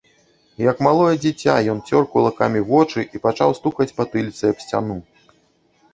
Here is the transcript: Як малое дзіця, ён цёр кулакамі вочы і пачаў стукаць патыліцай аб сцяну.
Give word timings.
Як 0.71 0.79
малое 0.87 1.11
дзіця, 1.25 1.53
ён 1.75 1.83
цёр 1.89 2.03
кулакамі 2.15 2.61
вочы 2.71 3.07
і 3.19 3.23
пачаў 3.27 3.49
стукаць 3.59 3.91
патыліцай 4.01 4.49
аб 4.55 4.59
сцяну. 4.65 5.01